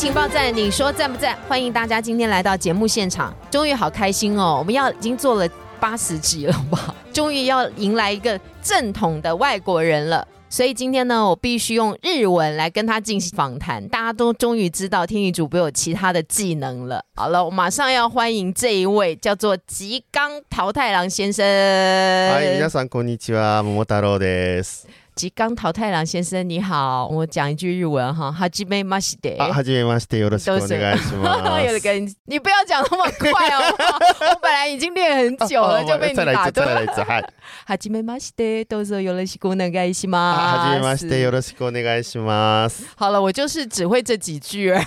[0.00, 1.36] 情报站，你说赞不赞？
[1.48, 4.56] 欢迎大家今天来到节目现场，终于好开心哦！
[4.58, 5.48] 我们要已经做了
[5.80, 6.94] 八十集了吧？
[7.14, 10.28] 终于要迎来一个正统的外国人了。
[10.50, 13.88] 所以今天呢，我必须用日文来跟他进行访谈。
[13.88, 17.02] 大家都终于知道天宇主播有其他的技能了。
[17.14, 21.42] 好了，我马上要欢迎这一位叫做吉冈桃太郎先生。
[21.44, 24.86] はい、皆さんこんにちは、桃太郎です。
[25.14, 27.08] 吉冈桃太郎先生，你好。
[27.08, 29.36] 我讲一句日文哈，はじめまして。
[29.38, 31.80] あ、はじめまして、よろしくお願いしま有す。
[31.80, 33.98] 个人，你不要讲那么快好不 好？
[34.30, 36.74] 我本来已经练很久了，就被你再来一次，打断再。
[36.74, 37.02] 来一次。
[37.02, 37.24] はい。
[37.66, 40.38] はじめまして，どうぞよろしくお願いしあます。
[40.38, 42.84] はじめまして、よろしくお願いします。
[42.96, 44.82] 好了，我就是只会这几句而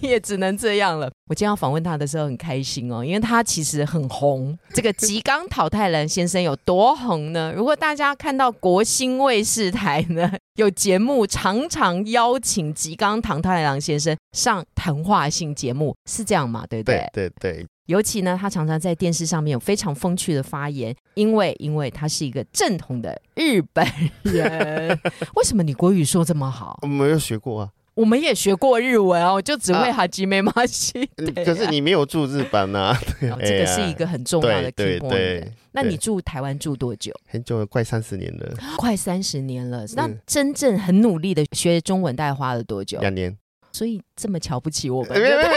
[0.00, 1.10] 已，也只能这样了。
[1.26, 4.56] 我今天要访问他的时候很开心哦，因为他其实很红。
[4.72, 7.52] 这个吉冈桃太郎先生有多红呢？
[7.56, 16.65] 如果大家看到国新卫视 台呢 有节目，常常邀请吉冈唐太郎先生上谈话性节目，是这样吗？
[16.69, 17.09] 对不对？
[17.11, 23.85] 对对对，尤其呢，他常常在电视上面有非常风趣的发言，因为因为他是一个正统的日本
[24.23, 24.99] 人。
[25.35, 26.77] 为什么你国语说这么好？
[26.83, 27.69] 我没有学过啊。
[27.99, 31.05] 我们也学过日文哦，我就只会啊哈基梅马西。
[31.45, 35.51] 可是你没有住日本呐、啊， 对哦这个是一个很重要的 key 对对 point 对。
[35.73, 37.13] 那你住台湾住多久？
[37.27, 39.85] 很久了，快三十年了，快三十年了。
[39.95, 42.99] 那嗯真正很努力的学中文，大概花了多久？
[43.01, 43.37] 两年。
[43.71, 45.19] 所以这么瞧不起我们？
[45.21, 45.49] 没有没有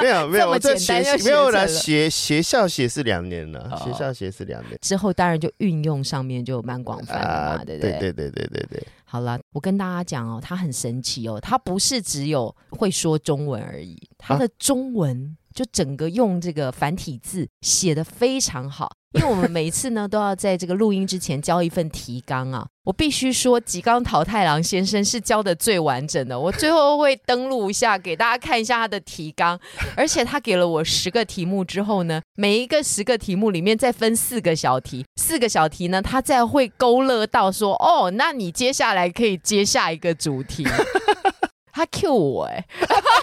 [0.00, 4.76] 没有没有 这么简单没有啦，学学学校学是两年了，哦学校学是两年。
[4.82, 18.97] 之后当然就运用上面就蛮广泛的嘛，对不对对对对对对，好了，我跟大家讲哦，他很神奇哦，他不是只有会说中文而已，他的中文就整个用这个繁体字写的非常好。
[19.12, 26.38] 因为我们每一次呢都要在这个录音之前交一份提纲啊，我必须说吉冈桃太郎先生是教的最完整的。
[26.38, 29.58] 我最后会登录一下给大家看一下他的提纲，
[29.96, 40.66] 而且他给了我十个题目之后呢，每一个十个题目里面再分四个小题，四个小题呢，他再会勾勒到说，哦，那你接下来可以接下一个主题。
[41.72, 42.66] 他 Q 我哎、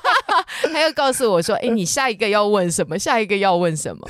[0.72, 2.97] 他又告诉我说，哎、你下一个要问什么？
[2.97, 4.07] 下一个要问什么？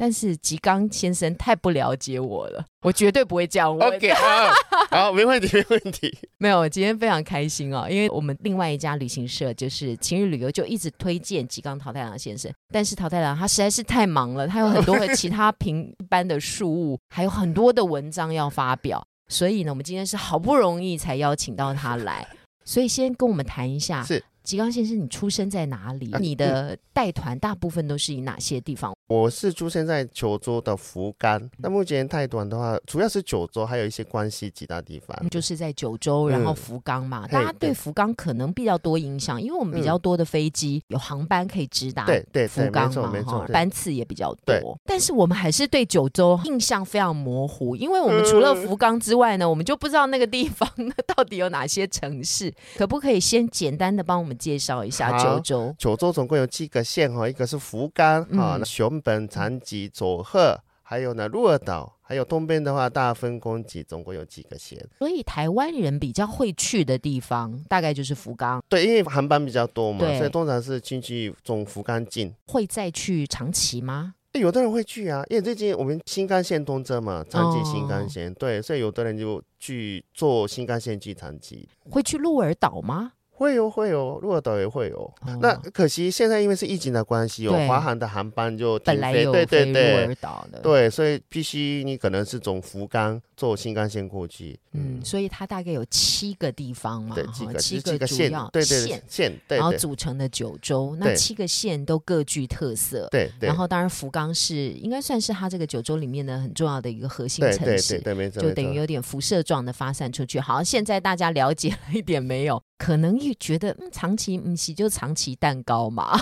[0.00, 3.96] 但是吉冈先生太不了解我了，我绝对不会这样问。
[3.96, 4.52] OK，好，
[4.90, 6.16] 好，没问题， 没问题。
[6.38, 12.48] 没有，我今天非常开心哦，因为我们另外一家旅行社就是晴日旅游，就一直推荐吉冈桃太郎先生。
[12.72, 22.24] 但是桃太郎他实在是太忙了，他有很多的其他平般的事务，还有很多的文章要发表，所以呢，我们今天是好不容易才邀请到他来。
[22.64, 26.12] 所以先跟我们谈一下，是吉冈先生，你出生在哪里？
[26.12, 28.94] 啊你的带团大部分都是以哪些地方？
[29.08, 35.16] 我是出生在九州的福冈，那目前太短的话，主要是九州，还有一些关系其他地方。
[35.30, 44.78] 就是在九州，然后嗯福冈嘛，嘿大家对对福冈可能比较多印象，因为我们比较多的飞机、有航班可以直达对对福冈嘛，哈没错，班次也比较多。
[44.84, 52.52] 但是我们还是对九州印象非常模糊，因为我们除了嗯福冈之外呢，我们就不知道那个地方呢到底有哪些城市。
[52.76, 55.74] 可不可以先简单的帮我们介绍一下九州？
[55.78, 58.64] 九州总共有几个县哈，一个是福冈啊嗯，
[59.00, 64.78] 本、长崎、佐贺，还有呢鹿儿岛，还有东边的话大分、宫崎，总共有几个县。
[64.98, 72.32] 所以台湾人比较会去的地方，大概就是福冈，对，因为航班比较多嘛，所以通常是进去从福冈进。
[72.46, 74.14] 会再去长崎吗？
[74.32, 81.66] 诶有的人会去啊，因为最近我们新干线通车嘛，长崎新哦干线，对，所以有的人就去坐新干线去长崎。
[81.90, 83.12] 会去鹿儿岛吗？
[83.38, 84.98] 会有会有，鹿儿岛也会有。
[84.98, 103.06] 哦那可惜现在因为是疫情的关系，有对华航的航班就停飞，本来有对对鹿对对，所以必须你可能是从福冈坐新干线过去，嗯，所以它大概有七个地方嘛，对，哈几个七几个县主要，对对县，县，对然后对组成的九州，那对七个县都各具特色。
[103.12, 107.94] 对对，然后当然福冈是应该算是它这个九州里面的很重要的一个核心对城市。
[107.94, 110.40] 对对对，没错，就等于有点辐射状的发散出去。
[110.40, 112.60] 好，现在大家了解了一点没有？
[112.78, 116.16] 可能又觉得，嗯，长崎嗯，喜就长崎蛋糕嘛，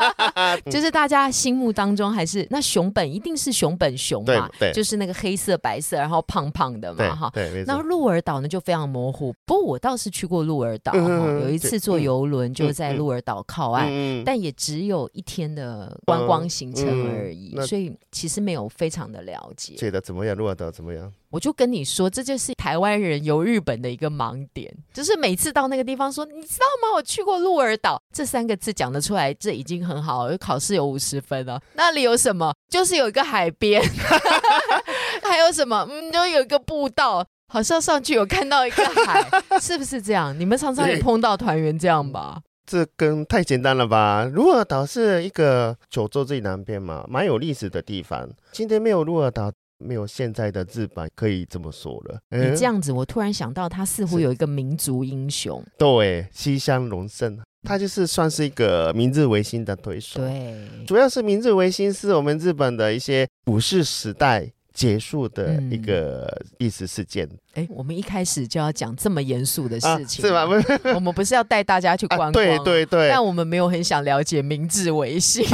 [0.70, 7.32] 就是大家心目当中还是那熊本一定是熊本熊嘛，对就是那个黑色白色，然后胖胖的嘛，哈。
[7.66, 7.78] 那。
[7.90, 19.74] 鹿儿岛呢就非常模糊，不过我倒是去过鹿儿岛，有一次坐嗯游轮就在鹿儿岛靠岸，嗯，但也只有一天的观光行程嗯而已，那所以其实没有非常的了解。
[19.74, 20.36] 觉得怎么样？
[20.36, 21.12] 鹿儿岛怎么样？
[21.30, 26.94] 我就跟你说，这就是台湾人游日本的一个盲点，就是每次到那个地方说，你知道吗？
[26.96, 31.60] 我去过鹿儿岛，这三个字讲得出来，这已经很好了，考试有五十分了。
[31.74, 32.52] 那里有什么？
[32.68, 33.80] 就是有一个海边，
[35.22, 35.86] 还有什么？
[35.90, 37.24] 嗯，就有一个步道。
[37.52, 39.28] 好像上去有看到一个海，
[39.60, 40.38] 是不是这样？
[40.38, 42.40] 你们常常也碰到团员这样吧？
[42.64, 44.22] 这跟太简单了吧？
[44.32, 48.30] 鹿儿岛是一个九州最南边嘛，蛮有历史的地方。
[48.52, 49.50] 今天没有鹿儿岛，
[49.80, 52.20] 没有现在的日本，可以这么说了。
[52.30, 55.64] 你这样子，我突然想到，他似乎有一个民族英雄。
[55.78, 60.20] 对，西乡隆盛，他就是算是一个明治维新的推手。
[60.20, 70.46] 对，主要是明治维新是我们日本的一些武士时代结束的一个历史事件、哎，我们一开始就要讲这么严肃的啊事，情，是吧？
[70.46, 73.08] 不是 我们不是要带大家去观光、啊，对对对。
[73.10, 75.44] 但我们没有很想了解明治维新，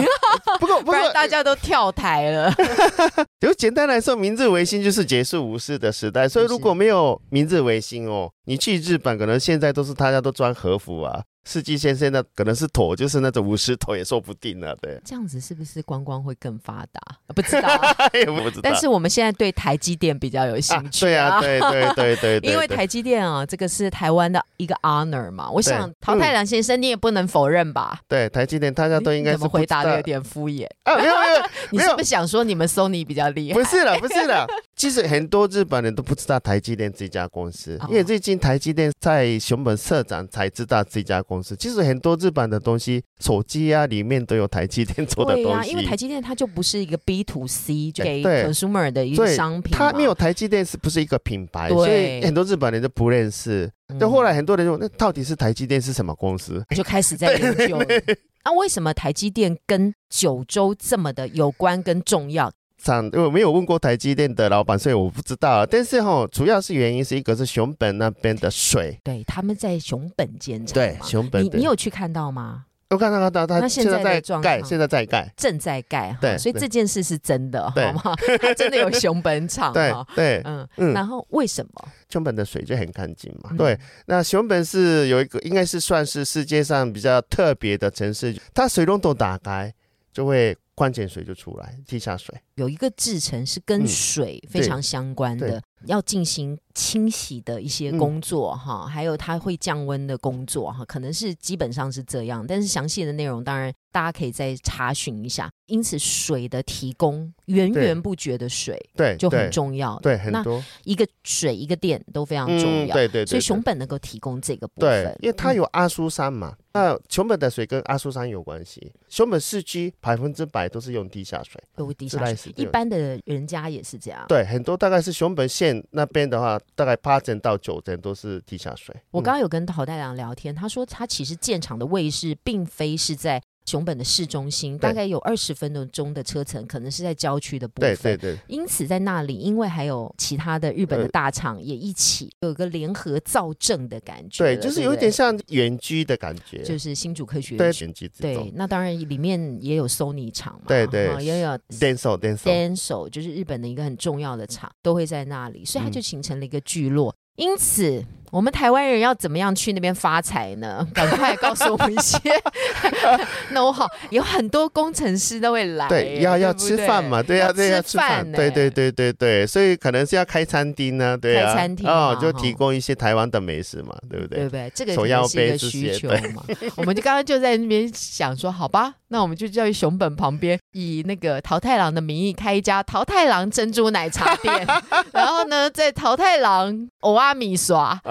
[0.60, 2.52] 不过不然不过， 大家都跳台了。
[3.40, 6.28] 就简单来说，明治维新就是结束武士的时代。
[6.28, 11.22] 所以如果没有明治维新哦，你去日本可能现在都是大家都穿和服啊。
[11.46, 14.74] 世纪先生的可能是头，就是那种五十头也说不定啊。
[14.82, 17.00] 对，这样子是不是观光会更发达？
[17.28, 17.68] 啊不知道
[18.42, 18.60] 不知道。
[18.62, 25.48] 但是我们现在对台积电比较有兴趣、对啊，对对对对对，因为台积电啊，这个是台湾的一个 honor 嘛。
[25.48, 28.00] 我想陶太良先生，你也不能否认吧？
[28.08, 30.66] 对台积电大家都应该是怎么回答的有点敷衍？
[30.82, 33.54] 啊，没有 没有，你是不是想说你们 Sony 比较厉害？
[33.58, 34.44] 不是了，不是了。
[34.74, 41.35] 其实很多日本人都不知道台积电这家公司，哦因为最近台积电在熊本社长才知道这家公司。
[41.42, 45.70] 其实很多日本的东西，手机啊里面都有台积电做的对呀、东西。
[45.70, 51.68] 因为台积电它就不是一个 B to C 就给对 consumer 的一个商品，它没有台积电是不是一个品牌？
[51.68, 53.70] 对所以很多日本人都不认识。
[53.88, 56.64] 嗯那、后来很多人说，那到底是台积电是什么公司？
[56.74, 57.86] 就开始在研究了。
[58.44, 62.52] 那、为什么台积电跟九州这么的有关跟重要？
[62.76, 65.64] 长我没有问过台积电的老板，所以我不知道。
[65.66, 72.64] 但是哈，主要是原因是一个是熊本那边的水，对，他们在熊本建厂对熊本你你有去看到吗？
[72.90, 75.28] 我看到看到他现在的在盖，现在在盖。
[75.36, 78.14] 正在盖哈，对对所以这件事是真的，好吗？
[78.40, 79.92] 他真的有熊本厂对。
[80.14, 81.88] 对，嗯，嗯然后为什么？
[82.08, 83.50] 熊本的水就很干净嘛。
[83.50, 83.76] 嗯对，
[84.06, 89.74] 那熊本是有一个，应该是算是世界上比较特别的城市，它水龙头打开
[90.12, 92.32] 就会矿泉水就出来，地下水。
[92.56, 105.48] 有一个制成是跟嗯水非常相关的，对要进行清洗的一些嗯工作哈、还有它会降温的工作哈，可能是基本上是这样，但是详细的内容当然大家可以再查询一下。
[105.66, 109.98] 因此，水的提供源源不绝的水对，就很重要。
[109.98, 112.94] 对，很那多一个水一个电都非常重嗯，要。
[112.94, 118.92] 对对对，所以熊本能够提供这个部对分，，因为它嗯有阿苏山嘛，那熊本的水跟阿苏山有关系。
[119.08, 124.24] 熊本市区百分之百都是用地下水，有地自来下水水，一般的人家也是这样。
[124.28, 128.94] 对，很多大概是熊本县那边的话，大概八成到九成都是地下水。
[129.10, 137.96] 我嗯刚刚有跟陶太郎聊天，他说他其实建厂的位置并非是在熊本的市中心，大概有二十分钟的车程，可能是在郊区的部分。
[137.96, 138.38] 对对对。
[138.46, 141.10] 因此在那里，因为还有其他的日本的呃。
[141.16, 151.24] 大厂也一起有一个联合造证的感觉，对，就是有一点像远居的感觉，就是新竹科学对园对。，那当然里面也有 Sony 厂嘛，对对。
[151.24, 155.92] 也有 Denso Denso，Denso，就是日本的一个很重要的厂，都会在那里，所以它嗯。
[155.92, 157.16] 就形成了一个聚落。
[157.36, 160.86] 因此，我们台湾人要怎么样去那边发财呢？
[160.92, 162.18] 赶快告诉我们一些
[163.52, 174.38] know how，有很多工程师都会来，对，要要吃饭嘛，对呀、要对呀、吃吃饭，饭对对呢对对对，所以可能是要开餐厅呢、对啊，开餐厅哦嘛，哈就提供一些台湾的美食嘛，对不对？
[174.38, 174.72] 对不对？
[174.74, 175.00] 这个是
[175.40, 176.42] 一个需求嘛。
[176.76, 184.66] 我们就刚刚就在那边想说，好吧，那我们就叫熊本旁边以那个桃太郎的名义开一家桃太郎珍珠奶茶店，
[185.12, 187.56] 然后呢，在桃太郎欧阿米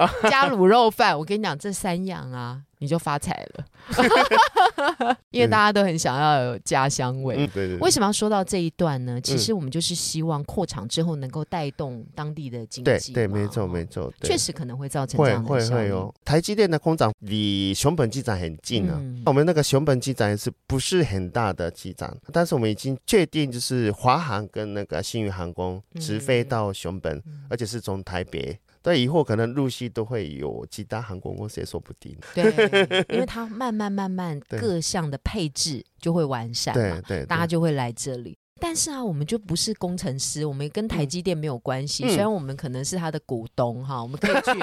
[0.06, 3.64] 刷 加卤肉饭，我跟你讲，这三样啊，你就发财了。
[5.30, 7.36] 因为大家都很想要有家乡味。
[7.36, 7.78] 嗯，对对对。
[7.78, 9.20] 为什么要说到这一段呢？
[9.20, 15.90] 其嗯实我们就是希望扩厂之后能够带动当地的经对对，济嘛没错哦没错，确实可能会造成这会样的会效应。
[15.90, 16.12] 会哦。
[16.24, 19.22] 台积电的工厂离熊本机场很近啊，嗯。
[19.26, 27.44] 我们那个熊本机场也是不是很大的机场，但是我们已经确定就是华航跟那个新宇航空直飞嗯到熊本，嗯。
[27.48, 32.16] 而且是从台北对，以后可能陆续都会有其他韩国公司也说不定。
[32.32, 32.44] 对，
[33.10, 38.38] 因为它慢慢慢慢各项的配置就会完善嘛，对对，大家就会来这里。
[38.58, 42.04] 但是啊，我们就不是工程师，我们跟台积电没有关系。
[42.04, 44.58] 嗯虽然我们可能是他的股东哈， 我们可以去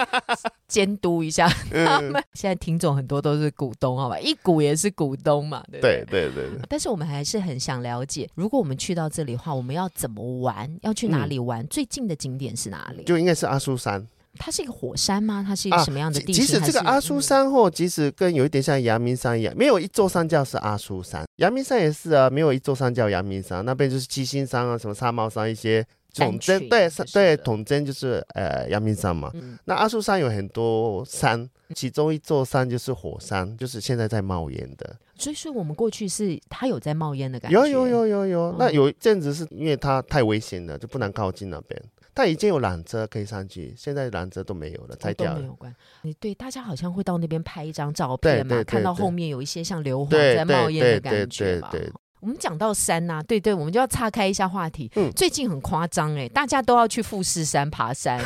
[0.68, 2.14] 监督一下他们。
[2.34, 4.20] 现在听众很多都是股东，好吧？
[4.20, 6.06] 一股也是股东嘛，对不对？
[6.10, 10.76] 对对对对，但是我们还是很想了解，如果我们去到这里的话，我们要怎么玩？
[10.82, 11.66] 要去哪里玩？
[11.68, 13.04] 最近的景点是哪里？
[13.04, 14.08] 嗯就应该是阿苏山。
[14.40, 15.44] 它是一个火山吗？
[15.48, 16.44] 它是一个啊什么样的地形？
[16.46, 25.86] 即使这个阿苏，山或即使跟有一点像阳明山一样，没有一座山叫是阿苏山，阳明山也是啊，没有一座山叫阳明山，那边就是七星山啊，什么沙帽山一些
[26.16, 29.30] 统单群称，对对，统称就是呃阳明山嘛。
[29.36, 34.96] 嗯那阿苏山有很多山，其中一座山就是火山，就是现在在冒烟的。
[35.16, 41.82] 所以说我们过去是它有在冒烟的感觉，有有有有有，那嗯有一阵子是因为它太危险了，就不能靠近那边。
[42.14, 45.40] 但已经有缆车可以上去，现在缆车都没有了，拆哦都掉了。
[45.40, 45.76] 没有关。
[46.04, 51.70] 你对大家好像会到那边拍一张照片嘛，看到后面有一些像硫磺在冒烟的感觉嘛。
[51.72, 51.94] 对对，
[52.24, 54.90] 我们讲到山呐、对对，我们就要岔开一下话题。
[54.96, 58.18] 嗯最近很夸张哎，大家都要去富士山爬山。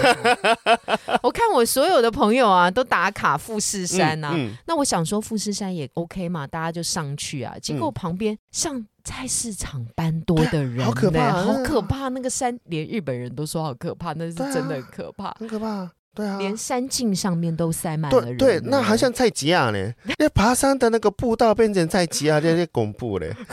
[1.23, 7.55] 我看我所有的朋友啊，都打卡富士山呐、嗯嗯那我想说富士山也 OK 嘛，大家就上去啊。
[7.59, 12.09] 结果嗯旁边像菜市场般多的人呢、好可怕啊好可怕！
[12.09, 15.35] 那个山连日本人都说好可怕，那是真的很可怕。
[15.39, 15.89] 很可怕。
[16.17, 18.37] 对啊，连山径上面都塞满了人。
[18.37, 19.93] 对对，那还像菜吉亚呢？
[20.17, 23.31] 那爬山的那个步道变成菜吉亚，这些恐怖嘞。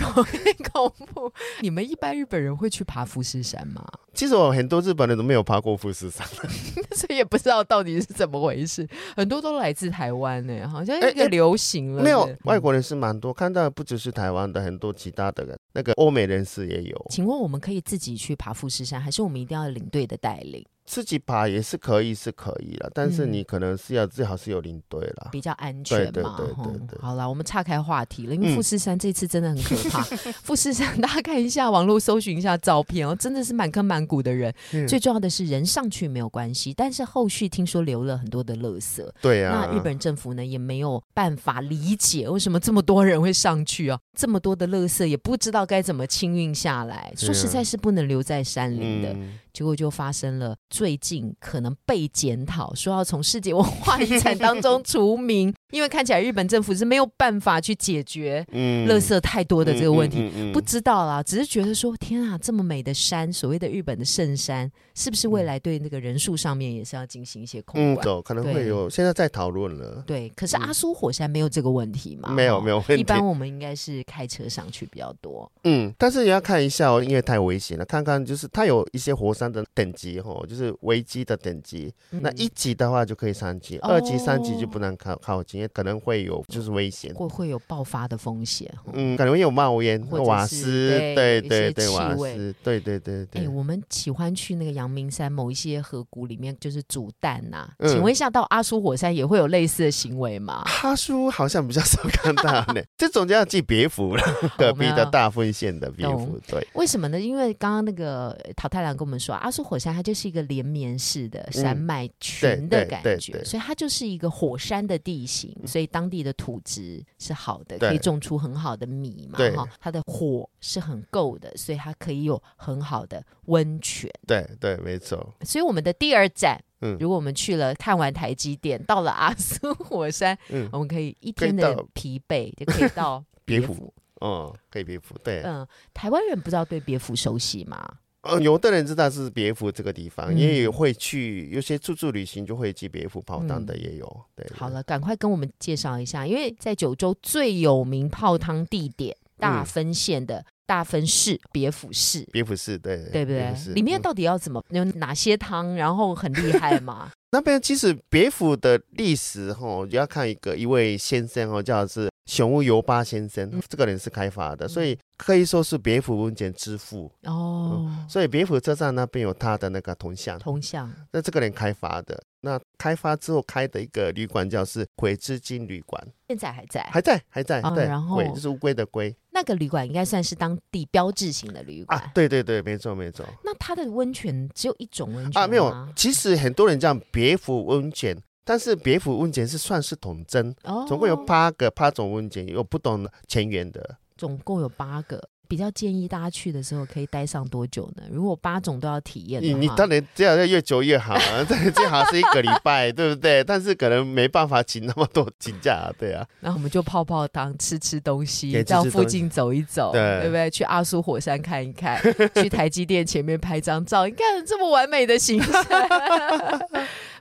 [0.72, 1.30] 恐怖。
[1.60, 3.84] 你们一般日本人会去爬富士山吗？
[4.14, 6.26] 其实我很多日本人都没有爬过富士山，
[6.96, 8.88] 所以也不知道到底是怎么回事。
[9.14, 12.02] 很多都来自台湾呢，好像一个流行了。
[12.02, 17.06] 没有外国人是蛮多，看到不只是台湾的，很多其他的人，那个欧美人士也有。
[17.10, 25.28] 请问我们可以自己去爬富士山，还是我们一定要领队的带领，自己爬也是可以，是可以了，但是嗯你可能是要最好是有领队啦。
[25.32, 26.34] 比较安全对嘛？
[26.36, 30.02] 对对吼对对好了，我们岔开话题了，因为嗯富士山这次真的很可怕。
[30.42, 34.52] 富士山 大家看一下网络搜寻一下照片哦，真的是满坑满谷的人。
[34.72, 39.02] 嗯最重要的是人上去没有关系，但是后续听说留了很多的垃圾。
[39.22, 49.16] 对啊，那日本政府呢也没有办法理解为什么这么多人会上去啊，这么多的垃圾也不知道该怎么清运下来，啊说实在是不能留在山林的。
[49.54, 60.30] 嗯结果就发生了最近可能被检讨，说要从世界文化遗产当中 除名，因为看起来日本政府是没有办法去解决嗯垃圾太多的这个问题。
[60.52, 68.04] 不知道啦，只是觉得说，天啊，这么美的山，所谓的日本的圣山，是不是未来对那个人数上面也是要进行一些控嗯，管？
[68.04, 70.04] 走可能会有，现在在讨论了。
[70.06, 72.28] 对，可是阿苏火山没有这个问题嘛？
[72.30, 75.50] 没有哦没有问题一般我们应该是开车上去比较多。
[75.64, 77.84] 嗯，但是也要看一下哦，因为太危险了。
[77.84, 81.92] 看看就是它有一些火山的等级哦，就是危机的等级。
[82.10, 87.12] 那嗯一级的话就可以上级，哦二级、三级就不能靠靠近，因为可能会有就是危险。
[87.14, 88.70] 会会有爆发的风险。
[88.84, 93.48] 哦嗯，可能会有冒烟、或瓦斯，对对对对，瓦斯，对对对哎、对。
[93.48, 100.62] 我们喜欢去那个阳明山某一些河谷里面，就是煮蛋呐、嗯请问一下，到阿苏火山也会有类似的行为吗？
[100.82, 104.22] 阿苏好像比较少看到呢， 这种就要记别府了，
[104.58, 107.20] 隔壁的大分县的别府，对，为什么呢？
[107.20, 124.10] 因为刚刚那个呃桃太郎跟我们说，阿苏火山它就是一个连绵式的山脉群的感觉，所以它就是一个火山的地形，所以当地的土质是好的，可以种出很好的米嘛，对哈，它的火是很够的，所以它可以有很好的温泉。
[124.26, 133.94] 对对，没错，所以我们的第二站，嗯如果我们去了看完台积电，到了阿苏火山，嗯，我们可以一天的疲惫就可以到别府府。
[134.20, 137.98] 哦，可以别府，对，嗯，台湾人不知道对别府熟悉吗？
[138.24, 140.38] 呃，有的人知道是别府这个地方，嗯。
[140.38, 152.26] 也有会去，有些自助旅行就会去别府泡汤的也有，对，对好，了，赶快跟我们介绍一下，因为在九州最有名泡汤地点大嗯分县的大分市别府市。
[152.32, 157.10] 别府市，对，对不对里面到底要怎么有哪些汤，然后很厉害嘛？
[157.32, 167.10] 那边其实别府的历史哈，要看一个一位先生哦，叫是熊屋游八先生，嗯这个人是开发的，所以可以说是别府温泉之父。
[167.24, 172.22] 哦，所以别府车站那边有他的那个铜像，铜像那这个人开发的。
[172.42, 181.98] 那开发之后开的一个旅馆叫是鬼之金旅馆，现在还在，还在还在，对，哦然后鬼就是乌龟的龟那个旅馆应该算是当地标志性的旅馆。
[181.98, 188.14] 啊，对对对，没错没错那它的温泉只有一种温泉啊，没有，其实很多人叫别府温泉。
[188.44, 193.96] 但是别府温泉是算是统称，哦，总共有八个八种温泉，有不同的泉源的。
[194.18, 195.30] 总共有八个。
[195.46, 198.02] 比较建议大家去的时候可以待上多久呢？
[198.10, 203.42] 如果八种都要体验你话，你当然这样要越久越好啊，这 最好是一个礼拜， 对不对？
[203.44, 206.26] 但是可能没办法请那么多请假啊，对啊。
[206.40, 210.50] 那我们就泡泡汤，吃吃东西，到附近走一走，对不对？
[210.50, 212.00] 去阿苏火山看一看，
[212.34, 215.52] 去台积电前面拍张照，你看这么完美的行程。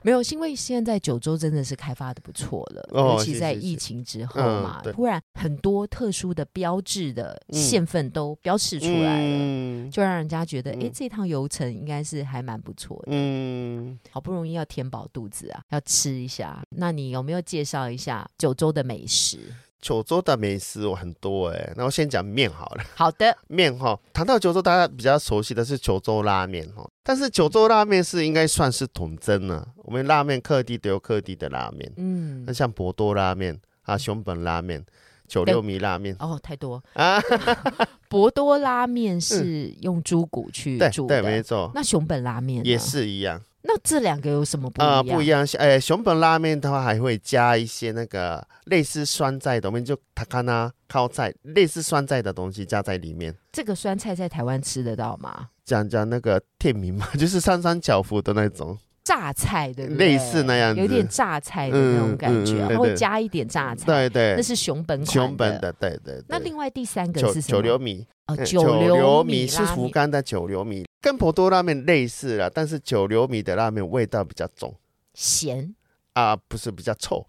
[0.04, 9.38] 没有，是因为现在九州真的是开发的不错了，哦尤其在疫情之后嗯嘛，嗯突然很多特殊的标志的嗯县份都标示出来了。
[9.40, 13.04] 嗯就让人家觉得，哎、嗯这趟游程应该是还蛮不错的。
[13.06, 16.62] 嗯，好不容易要填饱肚子啊，要吃一下。
[16.70, 19.38] 那你有没有介绍一下九州的美食？
[19.80, 22.84] 九州的美食有很多哎，那我先讲面好了。
[22.94, 29.68] 好的， 面哈，谈到九州，大家比较熟悉的是九州拉面哈，但是九州拉面是应该算是统称了。
[29.76, 34.82] 我们拉面各地都有各地的拉面，嗯那，像博多拉面啊、熊本拉面、
[35.28, 36.82] 九六米拉面哦，太多。
[36.94, 37.20] 啊，
[38.08, 42.78] 博多拉面是用猪骨去对煮对，没，错，那熊本拉面也。
[42.78, 45.06] 是一样那这两个有什么不一啊、样？
[45.06, 45.46] 不一样。
[45.58, 53.34] 呃，熊本拉面的话还会加一些那个类似酸菜的，我们就塔卡纳靠菜，类似酸菜的东西加在里面。
[53.52, 55.48] 这个酸菜在台湾吃得到吗？
[55.64, 60.08] 讲讲那个店名嘛， 就是三三角福的那种，榨菜对不对？
[60.08, 63.86] 类似那样子有点榨菜的那种嗯感觉，嗯嗯它会对对加一点榨菜。
[63.86, 65.58] 对对那，是熊本款熊本。
[65.62, 66.24] 的，对对对。
[66.28, 67.56] 那另外第三个是什么？
[67.56, 74.74] 九流米，哦，嗯九流米是福冈的九流米，跟博多拉面类似啦，但是九流米的拉面味道比较重
[75.12, 75.74] 咸。
[76.14, 77.26] 啊，不是比较臭。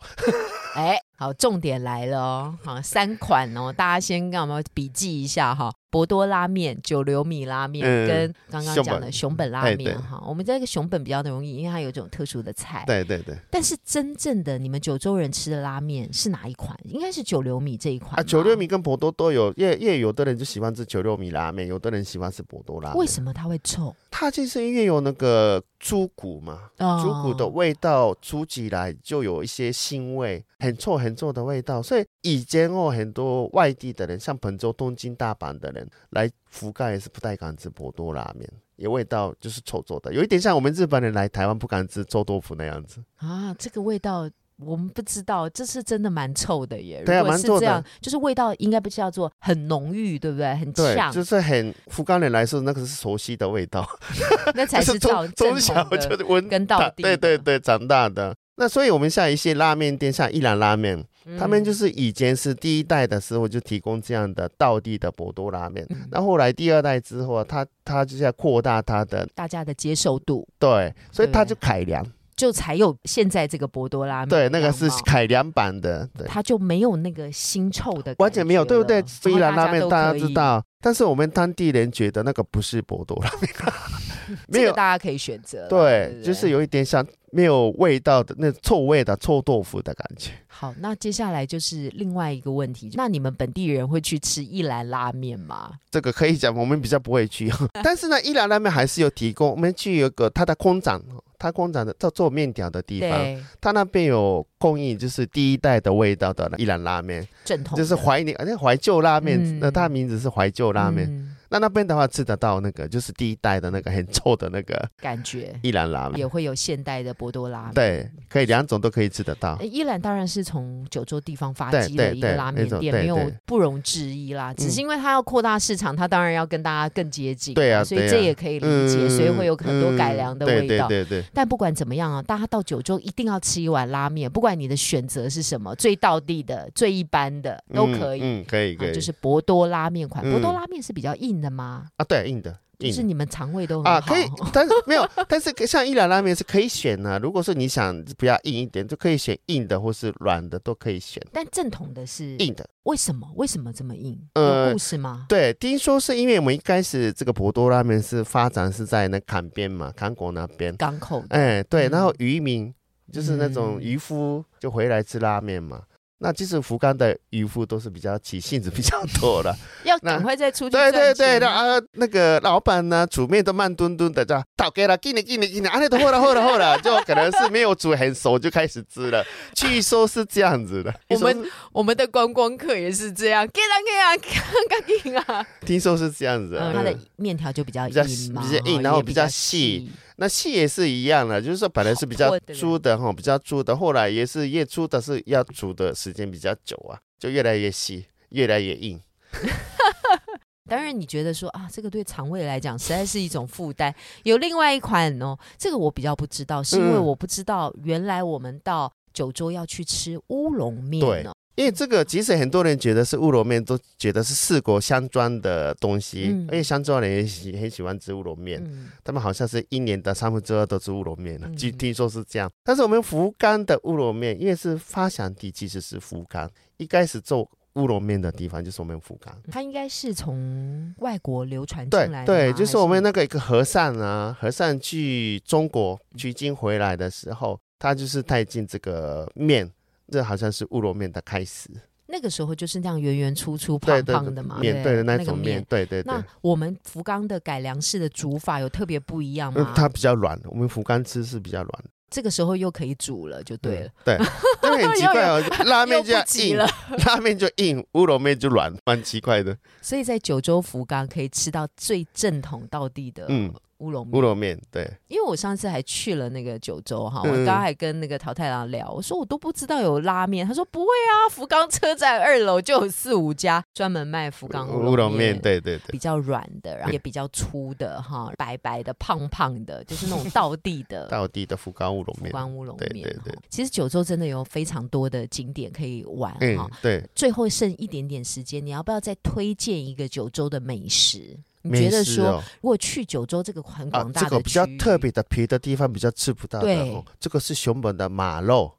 [0.76, 5.74] 哎，好，重点来了哦，好，三款哦，大家先干嘛笔记一下哈。
[5.96, 12.84] 博多拉面、九流米拉面、嗯跟刚刚讲的熊本拉面哈，我们这个熊本比较容易，因为它有一种特殊的菜。
[12.86, 16.78] 对对对，但是真正的你们九州人吃的拉面是哪一款？
[16.84, 22.98] 应该是九流米这一款啊，九流米跟博多都有，因为因为有的人就喜欢吃九流米拉面，有的人喜欢吃博多拉面。
[22.98, 23.96] 为什么它会臭？
[24.12, 31.82] 它就是因为有那个猪骨嘛，哦猪骨的味道煮起来就有一些腥味，很臭很臭的味道。
[31.82, 43.04] 所以以前哦，很多外地的人，像本州、东京、大阪的人来覆盖是不太敢吃博多拉面，也味道就是臭臭的，有一点像我们日本人来台湾不敢吃臭豆腐那样子。
[43.18, 44.30] 啊，这个味道。
[44.60, 47.04] 我们不知道，这是真的蛮臭的耶。
[47.06, 50.56] 对啊蛮臭的就是味道应该不叫做很浓郁，对不对？
[50.56, 53.86] 很，呛，就是很福冈人来说，那个是熟悉的味道，
[54.56, 58.34] 那才是照 从从小就闻跟到底对对对长大的。
[58.58, 61.04] 那所以我们像一些拉面店，像一兰拉面，
[61.38, 66.08] 他们就嗯是以前是第一代的时候就提供这样的道地的博多拉面，嗯。
[66.12, 74.30] 那后来第二代之后啊，他他就在扩大他的大家的接受度，对，所以他就改良，就才有现在这个博多拉面。
[74.30, 79.04] 对，那个是改良版的，对，它就没有那个腥臭的完全没有，对不对？
[79.26, 83.52] 一兰拉面大，家知道，但是我们当地人觉得那个不是博多拉面，
[84.48, 85.68] 没有这个，大家可以选择。
[85.68, 90.32] 对，不就是有一点像没有味道的那臭味的臭豆腐的感觉。
[90.48, 95.74] 好，那接下来就是另外一个问题，那你们本地人会去吃一兰拉面吗？
[95.92, 97.52] 这个可以讲，我们比较不会去，
[97.84, 99.50] 但是呢，一兰拉面还是有提供。
[99.50, 101.02] 我们去有个它的工厂，
[101.38, 111.06] 他工厂的做做面条的地方，对，它那边有供应，就是第一代的味道的伊兰拉面，正统就是的怀念，那怀旧拉面，嗯那它名字是怀旧拉面。
[111.10, 117.74] 嗯那那边的话吃得到那个，就是第一代的那个很臭的那个感觉伊兰拉面，也会有现代的博多拉面。
[117.74, 119.66] 对，可以两种都可以吃得到呃。
[119.66, 124.54] 伊兰当然是从九州地方发对迹的一个拉面店，没有不容置疑啦。
[124.54, 130.88] 只嗯是因为它要扩大市场，它当然要跟大家更接近，对啊所以这也可以理解，所以会有很多改良的味道。
[130.88, 138.22] 嗯对对对对，但不管怎么样啊，大家到九州一定要吃一碗拉面，不管你的选择是什么，最道地的、最一般的都可以。
[138.22, 140.24] 嗯，嗯可以可啊，以，就是博多拉面款。
[140.26, 141.88] 嗯博多拉面是比较硬的吗？
[141.98, 142.58] 啊，对，硬的，
[142.92, 144.14] 是你们肠胃都很啊，好。
[144.14, 152.68] 可以，但是没有， 但是像伊兰拉面是可以选的、如果说你想比较硬一点，就可以选硬的或是软的，都可以选但正统的是硬的。
[152.84, 153.28] 为什么？
[153.36, 154.20] 为什么这么硬？
[154.34, 155.26] 呃有故事吗？
[155.30, 160.76] 对，听说是因为我们一开始这个博多拉面是发展是在那坎边嘛，韩国那边。
[160.76, 162.74] 港口的哎，对，嗯然后渔民
[163.12, 165.82] 就是那种嗯渔夫就回来吃拉面嘛。
[166.20, 179.24] 那其实福冈的渔夫都是比较起性子比较多的， 要赶快再出去对对对，然后啊那个老板呢煮面都慢吞吞的，这样倒给了，给你给你给你，啊那都后了后了后了， 就可能是没有煮很熟就开始吃了，
[179.56, 180.94] 据说是这样子的。
[181.10, 183.76] 我们我们的观光客也是这样，给啊
[184.18, 185.46] 给啊，赶紧啊！
[185.66, 189.90] 听说是这样子的，嗯，它的嗯面条就比较比较硬嘛，比较硬哦然后比较细。
[190.18, 199.00] 那细也是一样的，就是说本来是比较粗的哈，比较粗的，后来也是越粗的是要煮的时间比较久啊，就越来越细，越来越硬。
[200.68, 203.94] 当然你觉得说啊，这个对肠胃来讲实在是一种负担。
[204.24, 211.32] 有另外一款哦，这个我比较不知道，是因为嗯我不知道原来我们到九州要去吃乌龙面对呢。
[211.56, 216.26] 因为这个，即使很多人觉得是乌龙面，都觉得是四国香庄的东西。
[216.28, 222.52] 嗯因为香庄人也喜很喜欢吃乌龙面，嗯，他们好像是一年的三分之二都吃乌龙面了，嗯据听说是这样。
[222.64, 229.36] 但是我们福冈的乌龙面，因为是发祥地其实是福冈，一开始做乌龙面的地方就是我们福冈。
[229.52, 239.70] 它应该是从外国流传进对来的对，吗就是我们那个一个和尚啊，和尚去中国取经回来的时候，他就是带进这个面，
[240.12, 241.70] 这好像是乌龙面的开始。
[242.08, 246.24] 那个时候就是那样圆圆粗粗、胖胖的嘛，面对的那个种面，对对对那。
[246.42, 249.66] 我们福冈的改良式的煮法有特别不一样吗？
[249.68, 251.84] 嗯，它比较软，我们福冈吃是比较软。
[252.12, 253.88] 这个时候又可以煮了，就对了。
[253.88, 254.18] 嗯对，
[254.70, 256.68] 因为很奇怪哦，拉面就要硬了，
[257.08, 259.58] 拉面就硬，乌龙面就软，蛮奇怪的。
[259.82, 264.18] 所以在九州福冈可以吃到最正统到地的嗯，乌龙面。
[264.18, 275.42] 乌龙面，对，因为我上次还去了那个九州哈，嗯我刚刚还跟那个桃太郎聊，我说我都不知道有拉面，他说不会啊，福冈车站二楼就有四五家专门卖福冈乌乌龙面，面。
[275.42, 282.90] 对对对比较软的，然后也比较粗的哈，白白的、胖胖的，就是那种道地的 道地的福冈乌龙福面，冈乌龙面。
[282.90, 291.38] 对对对其实九州真的有非常多的景点可以玩嗯哈。，对，最后剩一点点时间，你要不要再推荐一个九州的美食？
[291.72, 298.72] 你觉得说，哦如果去九州这个很啊广，大的这个比较特别的皮的地方比较吃不到的这个是熊本的马肉，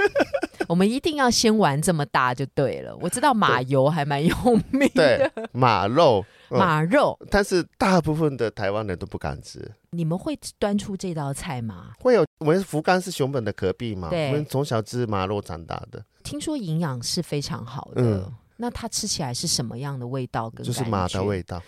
[0.68, 2.94] 我们一定要先玩这么大就对了。
[3.00, 4.34] 我知道马油还蛮有
[4.70, 9.70] 名对的，，马肉， 嗯马肉，但是大部分的台湾人都不敢吃。
[9.90, 11.92] 你们会端出这道菜吗？
[12.00, 18.02] 会有我们福冈是熊本的隔壁嘛，我们从小吃马肉长大的，听说营养是非常好的。
[18.02, 21.62] 嗯那它吃起来是什么样的味道跟就是马的味道。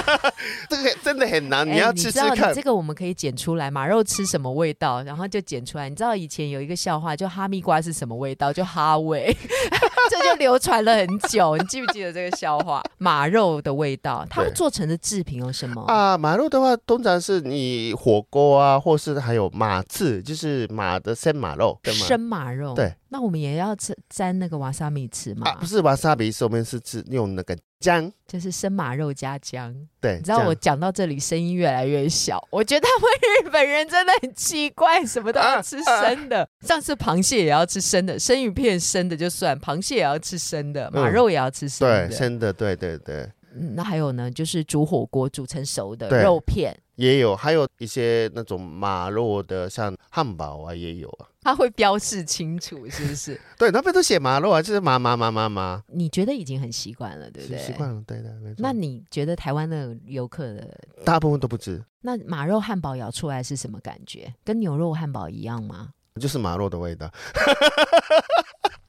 [0.70, 2.62] 这个真的很难，哎你要吃吃看知道你这。
[2.62, 5.88] 个我们可以剪出来，马肉吃什么味道，然后就剪出来。
[5.88, 9.36] 你知道以前有一个笑话，就哈密瓜是什么味道，就哈味，
[10.08, 11.56] 这就流传了很久。
[11.56, 12.82] 你记不记得这个笑话？
[12.98, 15.82] 马肉的味道，它们做成的制品有什么？
[15.86, 21.76] 啊，马肉的话，通常是你火锅啊，或是还有马刺，就是马的生马肉？
[21.84, 22.74] 生马肉。
[22.74, 25.50] 对，那我们也要吃沾那个瓦萨米吃嘛？
[25.50, 29.74] 啊，不是瓦萨米，是我们是吃用那个姜，就是生马肉加姜。
[30.00, 33.10] 对，你知道我姜讲到这里声音越来越小，我觉得他们
[33.44, 36.48] 日本人真的很奇怪，什么都要吃生的。
[36.60, 42.06] 上次螃蟹也要吃生的，生鱼片生的就算，螃蟹也要吃生的，马肉也要吃生的。
[42.06, 51.26] 对生的，对对对，嗯，那还有呢，就是煮火锅煮成熟的肉片，也有，还有一些那种马肉的，像汉堡啊，也有啊。
[51.42, 53.40] 它会标示清楚，是不是？
[53.56, 57.58] 对，那边都写马肉啊，就是马马马马马，你觉得已经很习惯了，对不对？
[57.58, 58.56] 习习惯了，对的，没错。
[58.58, 64.32] 那你觉得台湾的游客的大部分都不知，那马肉汉堡咬出来是什么感觉？
[64.44, 65.90] 跟牛肉汉堡一样吗？
[66.20, 67.10] 就是马肉的味道。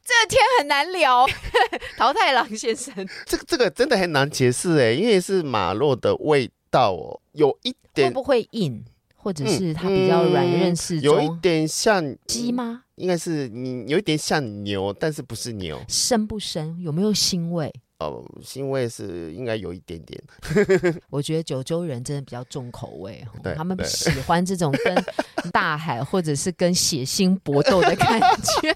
[0.03, 1.25] 这天很难聊，
[1.95, 2.93] 桃太郎先生。
[3.25, 8.83] 这个这个真的很难解释哎，因为是马肉的味道哦，有一会点不会硬，
[9.21, 11.39] 或者嗯是它比较软韧适中有一？
[11.39, 12.51] 点像鸡？
[12.51, 12.83] 吗？
[12.95, 16.81] 应该是你有一点像牛，但是不是牛生不生？
[16.81, 17.71] 有没有腥味？
[18.01, 20.21] 哦，腥味是应该有一点点。
[21.09, 23.23] 我觉得九州人真的比较重口味，
[23.55, 28.75] 他们喜欢这种跟大海或者是跟血腥搏斗的感觉。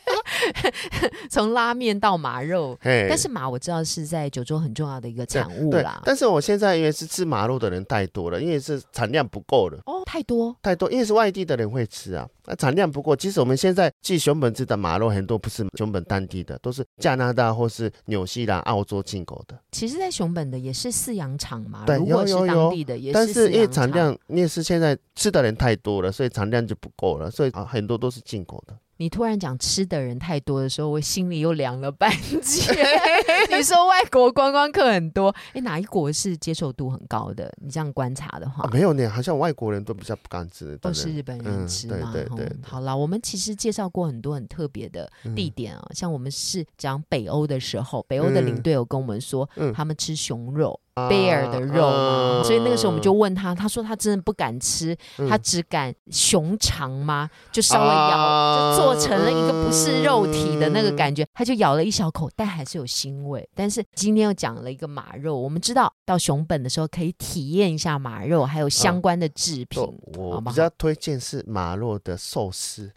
[1.30, 6.02] 从拉面到马肉，但是马我知道是在九州很重要的一个产物啦，。
[6.06, 9.80] 但是我现在因为是吃马肉的人太多了，因为是产量不够了。
[9.86, 13.16] 哦，太多太多，因为是外地的人会吃啊，那产量不够。
[13.16, 19.58] 其实我们现在寄熊本制的马肉很多不是熊本当地的，都是加拿大或是纽西兰、澳洲进口的。
[19.72, 28.78] 其实，在熊本的也是饲养场嘛，对如果是当有有有地的也但是因为产量，因为是现在吃的人太多了，所以产量就不够了，所以啊很多都是进口的。
[28.98, 32.10] 你突然讲吃的人太多的时候，我心里又凉了半
[32.42, 32.74] 截。
[33.56, 37.52] 你说外国观光客很多，哎，哪一国是接受度很高的？
[37.62, 41.98] 你这样观察的话，啊，没有呢，好像外国人都比较不敢吃，都是日本人吃嘛。
[41.98, 50.80] 哦对对对好啦，我们其实介绍过很多很特别的嗯地点啊，像我们是讲北欧的时候，北欧的领队有跟我们说，嗯他们吃熊肉。
[50.96, 55.28] 啊 bear 的肉所以那个时候我们就问他，他说他真的不敢吃，嗯。
[55.28, 57.30] 他只敢熊肠吗？
[57.52, 63.46] 就稍微咬，啊就做成了一个不是肉体的那个感觉，他就咬了一小口，但还是有腥味。
[63.54, 69.84] 但是今天又讲了一个马肉，我们知道到熊本的时候可以体验一下马肉，还有相关的制品。
[70.16, 72.90] 我比较推荐是马肉的寿司，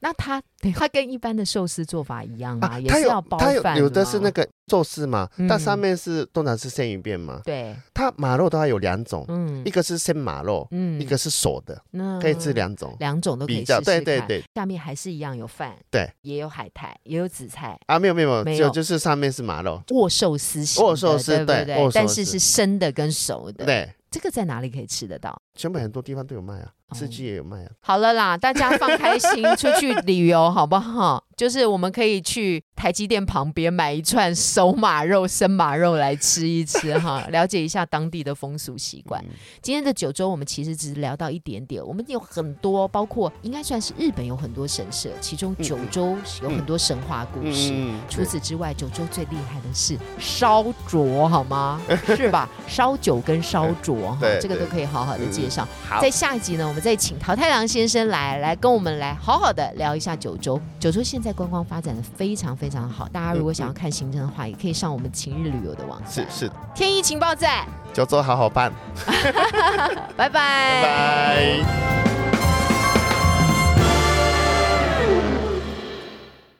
[0.00, 0.42] 那它
[0.74, 2.78] 它跟一般的寿司做法一样吗？
[2.80, 7.40] 也它是要包有它有饭有的是那个寿司嘛，但嗯上面是通常是生鱼片嘛。
[7.44, 13.78] 对，它马肉的话有两种，嗯一个是生马肉，嗯一个是熟的，那可以吃两种两种都可以比较。
[13.80, 17.78] 试试看对对对下面还是一样有饭，对，也有海苔，也有紫菜。
[17.86, 21.64] 啊，没有没有没有就就是上面是马肉，握寿司型的，握寿司对不对？
[21.64, 25.40] 对但是是生的跟熟的。，对，这个在哪里可以吃得到？
[25.54, 27.70] 全北很多地方都有卖啊，哦吃鸡也有卖啊。
[27.80, 31.24] 好了啦， 大家放开心出去旅游好不好？
[31.36, 39.22] 就是我们可以去台积电旁边买一串熟马肉、生马肉来吃一吃哈， 了解一下当地的风俗习惯。
[39.24, 39.28] 嗯
[39.62, 47.70] 今天的九州我们其实只是聊到一点点，我们有很多，包括应该算是日本有很多神社，其中九州有很多神话故事。
[47.72, 51.80] 嗯除此之外，九州最厉害的是烧灼，好吗？
[52.16, 52.48] 是吧？
[52.66, 55.66] 烧酒跟烧灼，哈，这个都可以好好的介绍。
[55.88, 60.60] 好在，下一集呢，我们再请桃太郎先生来，来跟我们来好好的聊一下九州。
[60.78, 66.10] 九州现在观光发展的非常非常好，大家如果想要看行程的话，也可以上我们晴日旅游的网站。
[66.10, 68.72] 是是，天意情报站，九州好好办，
[70.16, 72.59] 拜拜，拜拜。